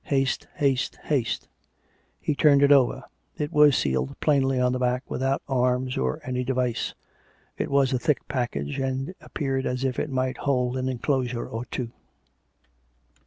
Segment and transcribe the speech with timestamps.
[0.05, 0.47] Haste.
[0.55, 0.95] Haste.
[1.03, 1.47] Haste."
[2.19, 3.03] He turned it over;
[3.37, 6.95] it was sealed plainly on the back without arms or any device;
[7.55, 11.65] it was a thick package, and appeared as if it might hold an enclosure or
[11.65, 11.91] two.